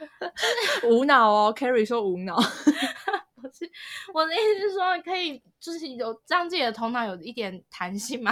[0.88, 2.38] 无脑哦，Carry 说无脑。
[3.36, 3.70] 不是
[4.14, 8.32] 我的意思是说，可以就是有让自己的头脑有一点弹性嘛？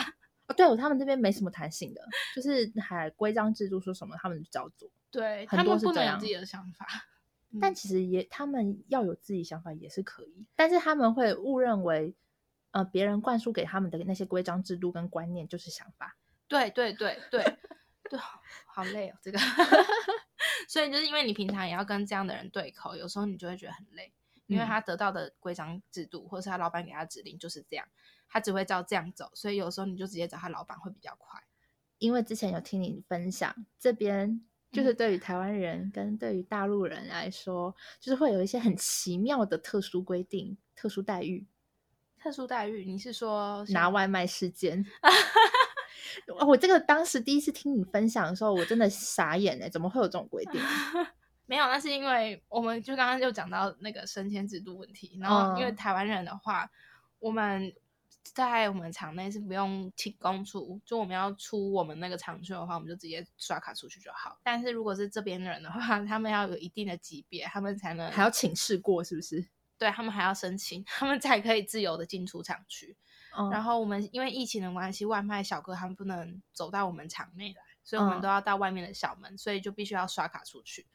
[0.49, 2.01] 哦，对，他们这边没什么弹性的，
[2.35, 4.89] 就是还规章制度说什么他们就照做。
[5.09, 6.85] 对，很多是不能有这样自己的想法。
[7.59, 12.13] 但其实也他们要有自己想法也是可以，但是他们会误认为，
[12.71, 16.15] 呃，别人灌输给他们的那些规章制度跟观念就是想法。
[16.47, 17.43] 对对对对
[18.09, 18.19] 对，
[18.65, 19.39] 好累哦，这个。
[20.67, 24.13] 所以就是因为你平常也要跟这样的人对口，有时候你就会觉得很累，
[24.45, 27.87] 因为嗯他得到的规章制度或是他老板给他指令就是这样，
[28.29, 31.41] 他只会照这样走，所以有时候你就直接找他老板会比较快。
[31.97, 41.45] 因为之前有听你分享，这边就是对于台湾人跟对于大陆人来说，就是会有一些很奇妙的特殊规定、特殊待遇。
[42.17, 44.85] 特殊待遇，你是说拿外卖事件。
[46.45, 50.61] 我这个当时第一次听你分享的时候，我真的傻眼哎，怎么会有这种规定？
[51.45, 56.69] 没有，那是因为我们就刚刚就讲到那个升迁制度问题，然后因为嗯台湾人的话，
[57.19, 57.73] 我们
[58.33, 64.39] 在我们场内是不用提供出，就我们要出我们那个场区的话，我们就直接刷卡出去就好。
[64.43, 69.47] 但是如果是这边的人的话， 他们要有一定的级别，他们才能还要请示过是不是？
[69.77, 72.95] 对他们还要申请， 他们才可以自由的进出场区。
[73.37, 80.87] 嗯然后我们因为疫情的关系，外卖小哥他们不能走到我们场内来，所以我们嗯都要到外面的小门，所以就必须要刷卡出去。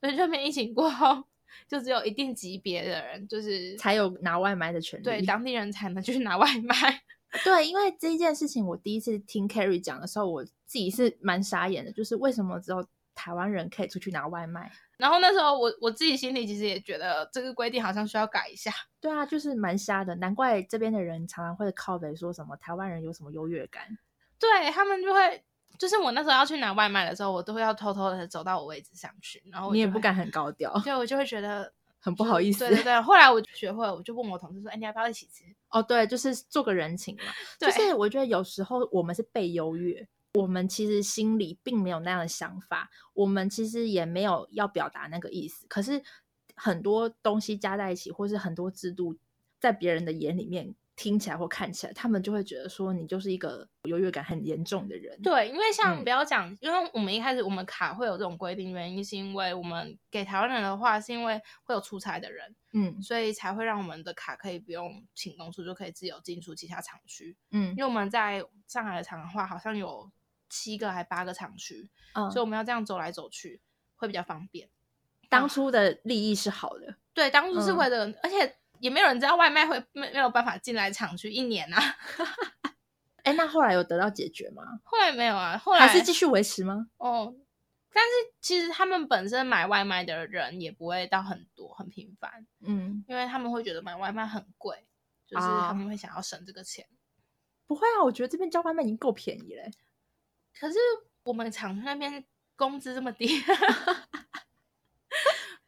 [0.00, 1.24] 所以这边疫情过后，
[1.68, 5.04] 就只有一定级别的人，就是才有拿外卖的权利。
[5.04, 7.02] 对当地人才能去拿外卖。
[7.44, 12.84] 对，因为这件事情，我第一次听 Carrie 讲的时候，我自己是蛮傻眼的，就是为什么只有
[13.14, 14.70] 台湾人可以出去拿外卖？
[14.96, 18.72] 然后那时候我我自己心里其实也觉得这个规定好像需要改一下。
[19.00, 23.96] 对啊，就是蛮瞎的，难怪这边的人常常会靠北说什么台湾人有什么优越感。
[24.38, 25.44] 对他们就会，
[25.80, 32.58] 就是我那时候要去拿外卖的时候，我都会要偷偷的走到我位置上去，然后你也不敢，很高调，对我就会觉得很不好意思。
[32.68, 37.22] 对对对，后来我就学会了，我就问我同事说：“哎，你要不要一起吃哦，对，就是做个人情嘛。
[37.58, 45.66] 对就是我觉得有时候我们是被优越，我们其实心里并没有那样的想法，我们其实也没有要表达那个意思。
[45.66, 46.02] 可是
[46.54, 49.16] 很多东西加在一起，或是很多制度，
[49.58, 67.34] 在别人的眼里面听起来或看起来，他们就会觉得说你就是一个优越感很严重的人。？”对，因为像嗯不要讲，因为我们一开始我们卡会有这种规定，原因是因为我们给台湾人的话，是因为会有出差的人，嗯所以才会让我们的卡可以不用请公司就可以自由进出其他厂区。
[67.50, 70.10] 嗯因为我们在上海的厂的话，好像有
[70.50, 73.62] 七个还八个厂区，嗯所以我们要这样走来走去
[73.96, 74.68] 会比较方便。
[75.30, 81.80] 当初的利益是好的，对，当初是嗯为了，而且也没有人知道外卖会没没有办法进来厂区一年啊。
[83.22, 84.62] 哎，那后来有得到解决吗？
[84.82, 86.88] 后来没有啊，后来还是继续维持吗？
[86.96, 87.34] 哦。
[87.92, 94.86] 但是其实他们本身买外卖的人也不会到很多很频繁，嗯，因为他们会觉得买外卖很贵，
[95.26, 96.86] 就是啊他们会想要省这个钱。
[97.66, 99.70] 不会啊，我觉得这边叫外卖已经够便宜嘞。
[100.58, 100.78] 可是
[101.24, 103.26] 我们厂区那边工资这么低，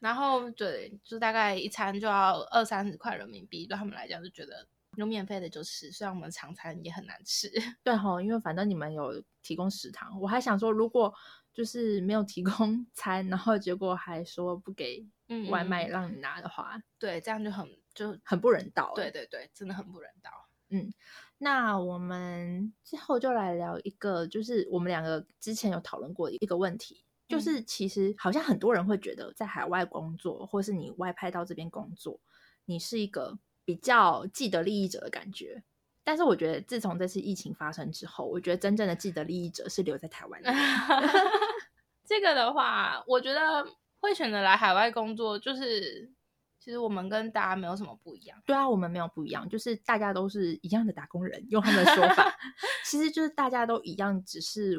[0.02, 7.48] 然后对，就大概一餐就要二三十块人民币，对他们来讲就觉得有免费的就吃，虽然我们常餐也很难吃。
[7.84, 11.14] 对哈，因为反正你们有提供食堂，我还想说，如果
[11.54, 18.92] 就是没有提供 餐，然后结果还说不给嗯外卖嗯让你拿的话，对，这样就很就很不人道。
[18.96, 20.30] 对，对对，真的很不人道。
[20.70, 20.92] 嗯
[21.38, 32.20] 那我们之后就来聊一个，就是我们两个之前有讨论过一个问题，就嗯是其实好像很多人会觉得，在海外工作，或是你外派到这边工作，
[32.66, 35.62] 你是一个比较既得利益者的感觉。
[36.04, 40.60] 但是我觉得，自从这次疫情发生之后，我觉得真正的既得利益者是留在台湾的人。
[42.04, 43.66] 这个的话，我觉得
[44.00, 46.12] 会选择来海外工作，就是
[46.58, 48.36] 其实我们跟大家没有什么不一样。
[48.44, 52.36] 对啊，我们没有不一样，就是大家都是一样的打工人，用他们的说法，
[52.84, 54.78] 其实就是大家都一样，只是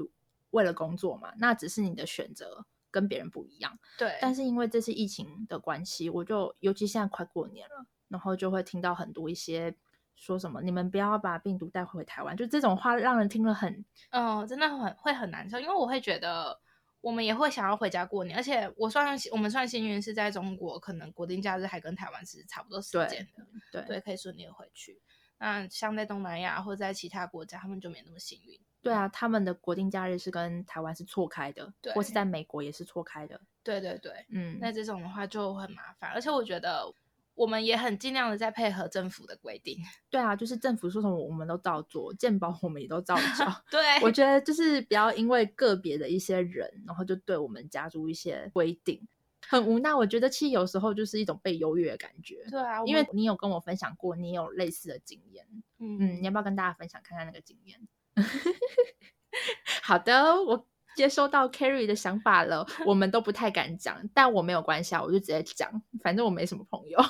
[0.53, 1.33] 为了工作嘛。
[1.37, 3.77] 那只是你的选择跟别人不一样。
[3.97, 9.75] 对，但是因为这次疫情的关系，我就尤其现在快过年了，然后就会听到很多一些
[10.15, 16.59] 说什么“你们不要把病毒带回台湾”，就这种话让人听了很嗯，真的很会很难受，因为我会觉得
[17.01, 25.01] 我们也会想要回家过年，而且我算我们算幸运是在中国，可能国定假日还跟台湾是差不多时间的，对对，可以顺利的回去。
[25.39, 28.57] 那像在东南亚或者在其他国家，他们就没那么幸运。
[28.83, 33.39] 对啊，他们的国定假日是跟台湾是错开的，对或是在美国也是错开的。
[33.63, 36.93] 对对对，嗯，那这种的话就很麻烦，而且我觉得
[37.33, 39.77] 我们也很尽量的在配合政府的规定。
[40.11, 43.63] 对啊，就是政府说什么我们都照做，健保我们也都照照。
[43.71, 49.07] 对，我觉得就是不要因为个别的一些人，然后就对我们加诸一些规定。
[49.47, 49.93] 很无奈。
[49.93, 52.45] 我觉得其实有时候就是一种被优越的感觉。
[52.49, 55.45] 对啊，因为你有跟我分享过，你有类似的经验。
[55.79, 57.79] 嗯嗯，你要不要跟大家分享看看那个经验？
[59.83, 62.65] 好的，我接收到 Carrie 的想法了。
[62.85, 66.99] 我们都不太敢讲，但我没有关系啊，我就直接讲，反正我没什么朋友。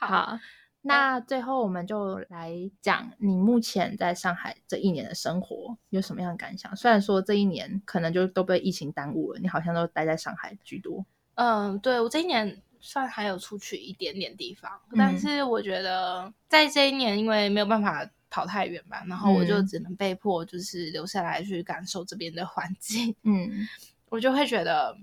[0.00, 0.38] 好。
[0.82, 6.74] 那最后我们就来讲你目前在上海这一年的生活有什么样的感想？
[6.74, 11.04] 虽然说这一年可能就都被疫情耽误了，你好像都待在上海居多。
[11.34, 23.14] 嗯，对我这一年算还有出去一点点地方，但是我觉得在这一年因为没有办法跑太远吧，然后我就只能被迫就是留下来去感受这边的环境。
[23.22, 23.68] 嗯，
[24.10, 24.96] 我就会觉得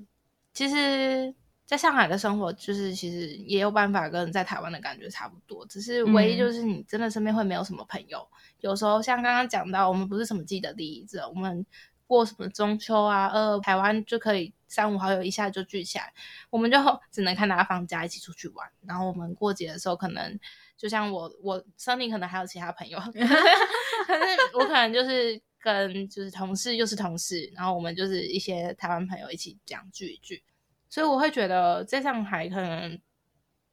[0.53, 1.34] 其实。
[1.67, 8.25] 在上海的生活，就是其实也有办法跟在台湾的感觉差不多，只是唯一就是你真的身边会没有什么朋友。
[8.61, 11.65] 有时候像刚刚讲到，我们不是什么既得利益者，我们
[12.07, 16.13] 过什么中秋啊，呃，台湾就可以三五好友一下就聚起来，
[16.49, 16.77] 我们就
[17.11, 18.67] 只能看大家放假一起出去玩。
[18.85, 20.39] 然后我们过节的时候，可能
[20.77, 30.41] 就像我，我森林可能还有其他朋友， 可是我可能就是跟就是同事又是同事，然后我们就是一些台湾朋友一起这样聚一聚。
[30.89, 32.97] 所以我会觉得在上海，可能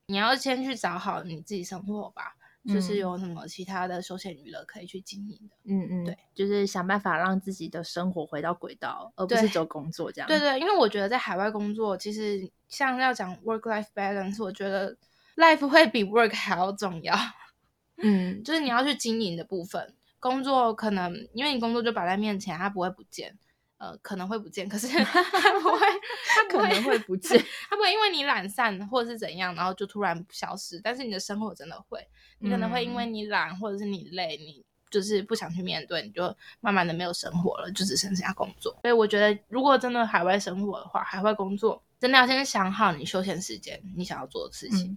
[0.07, 2.35] 你要先去找好你自己生活吧，
[2.67, 5.57] 就是有什么其他的休闲娱乐可以去经营的。
[5.65, 10.29] 嗯嗯，对，就是想办法让自己的生活回到轨道，而不是走工作这样。
[10.29, 14.97] 对对，因为我觉得在海外工作，其实像要讲 work life balance，我觉得
[15.37, 17.15] life 会比 work 还要重要。
[18.03, 23.39] 嗯，就是你要去经营的部分，工作可能因为你工作就摆在面前，它不会不见。
[23.85, 25.78] 呃，可能会不见，可是 他不会，
[26.26, 30.80] 他可能会不见， 他不会因为你懒散或者是怎样，然后就突然消失。
[30.82, 32.01] 但是你的生活真的会，
[32.39, 38.74] 你可能会因为你懒或者是你累，你就是不想去面对，你就慢慢的没有生活了，就只剩下工作。
[38.80, 44.97] 所以我觉得，如果真的海外生活的话，海外工作真的要先想好你休闲时间，你想要做的事情。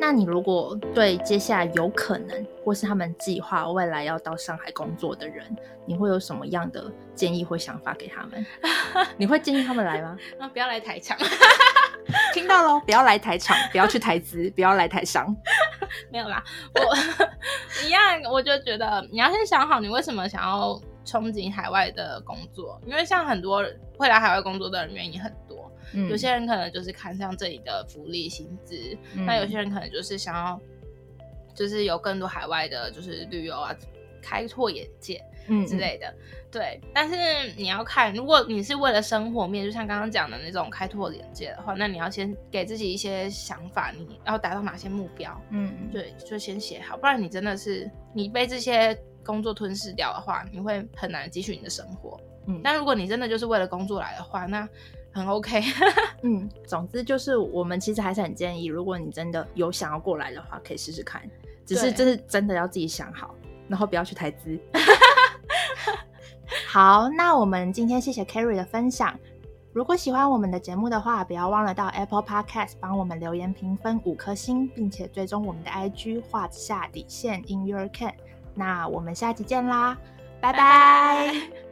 [0.00, 5.44] 那你如果对接下来有可能，或是他们计划未来要到上海工作的人，
[5.84, 8.46] 你会有什么样的建议或想法给他们？
[9.18, 10.16] 你会建议他们来吗？
[10.38, 11.18] 啊，不要来台场，
[12.32, 15.34] 听到喽，不要来台场，不要去台资，不要来台商。
[16.10, 16.42] 没有啦，
[16.74, 23.64] 我一样，我就觉得你要先想好，你为什么想要憧憬海外的工作，因为像很多
[23.96, 25.67] 会来海外工作的人原因很多。
[25.94, 30.60] 有些人可能就是看上这里的福利薪资，那有些人可能就是想要，
[31.54, 33.74] 就是有更多海外的，就是旅游啊，
[34.22, 36.14] 开拓眼界，嗯之类的。
[36.50, 45.38] 对，但是你要看，如果你是为了生活面，就像刚刚讲的那种开拓眼界的话，那你要先给自己一些想法，你要达到哪些目标？
[45.50, 52.18] 嗯，对，就先写好，不然你真的是你被这些工作吞噬掉的话，你会很难继续你的生活。
[52.46, 54.66] 嗯，但如果你真的就是为了工作来的话，那
[55.18, 55.60] 很 OK，
[56.22, 61.20] 嗯，总之就是我们其实还是很建议，如果你真的有想要过来的话，可以试试看。
[61.66, 63.34] 只是这是真的要自己想好，
[63.68, 64.58] 然后不要去台资。
[66.66, 69.18] 好，那我们今天谢谢 Carrie 的分享。
[69.74, 78.14] 如果喜欢我们的节目的话，不要忘了到 Apple Podcast 帮我们留言评分五颗星，并且追踪我们的 IG 画下底线 In Your Can。
[78.54, 79.96] 那我们下期见啦，
[80.40, 81.67] 拜拜。